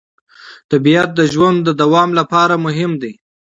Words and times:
طبیعت 0.71 1.09
د 1.15 1.21
ژوند 1.33 1.57
د 1.63 1.69
دوام 1.81 2.09
لپاره 2.19 2.53
مهم 2.65 2.91
دی 3.01 3.13